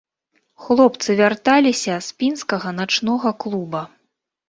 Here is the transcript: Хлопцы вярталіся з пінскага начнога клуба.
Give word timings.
Хлопцы 0.63 1.09
вярталіся 1.19 2.01
з 2.09 2.19
пінскага 2.19 2.69
начнога 2.83 3.29
клуба. 3.47 3.89